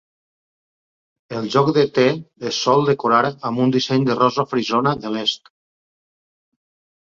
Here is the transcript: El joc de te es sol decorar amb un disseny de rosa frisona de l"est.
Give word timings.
El 1.39 1.49
joc 1.55 1.69
de 1.75 1.83
te 1.99 2.07
es 2.53 2.63
sol 2.65 2.83
decorar 2.89 3.21
amb 3.51 3.63
un 3.69 3.77
disseny 3.77 4.09
de 4.11 4.19
rosa 4.25 4.49
frisona 4.57 4.99
de 5.07 5.15
l"est. 5.15 5.57